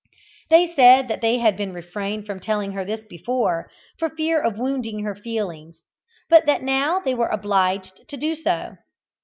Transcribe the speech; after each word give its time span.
They 0.49 0.73
said 0.75 1.07
that 1.09 1.21
they 1.21 1.37
had 1.37 1.59
refrained 1.59 2.25
from 2.25 2.39
telling 2.39 2.71
her 2.71 2.83
this 2.83 3.01
before, 3.07 3.69
for 3.99 4.09
fear 4.09 4.41
of 4.41 4.57
wounding 4.57 5.03
her 5.03 5.13
feelings, 5.13 5.83
but 6.27 6.47
that 6.47 6.63
now 6.63 6.99
they 6.99 7.13
were 7.13 7.27
obliged 7.29 8.09
to 8.09 8.17
do 8.17 8.33
so. 8.33 8.77